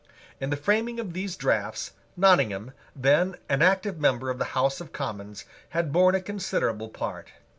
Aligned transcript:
In 0.39 0.49
the 0.49 0.57
framing 0.57 0.99
of 0.99 1.13
these 1.13 1.35
draughts, 1.35 1.91
Nottingham, 2.17 2.71
then 2.95 3.35
an 3.47 3.61
active 3.61 3.99
member 3.99 4.31
of 4.31 4.39
the 4.39 4.45
House 4.57 4.81
of 4.81 4.91
Commons, 4.91 5.45
had 5.69 5.93
borne 5.93 6.15
a 6.15 6.21
considerable 6.21 6.89
part. 6.89 7.27